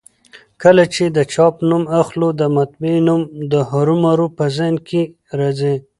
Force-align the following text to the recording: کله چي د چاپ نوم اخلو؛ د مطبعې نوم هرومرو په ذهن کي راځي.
کله 0.63 0.83
چي 0.93 1.05
د 1.15 1.19
چاپ 1.33 1.55
نوم 1.69 1.83
اخلو؛ 2.01 2.27
د 2.39 2.41
مطبعې 2.57 2.97
نوم 3.07 3.21
هرومرو 3.71 4.27
په 4.37 4.45
ذهن 4.55 4.75
کي 4.87 5.01
راځي. 5.39 5.75